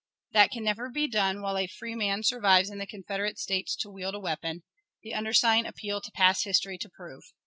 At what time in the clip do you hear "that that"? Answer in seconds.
0.31-0.49